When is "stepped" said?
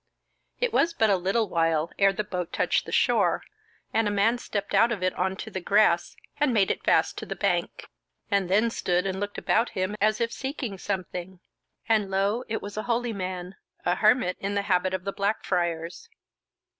4.39-4.73